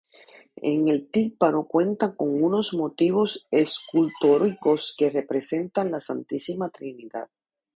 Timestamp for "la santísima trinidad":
5.91-7.29